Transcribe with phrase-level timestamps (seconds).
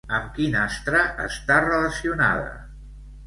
[0.19, 2.51] Amb quin astre està relacionada?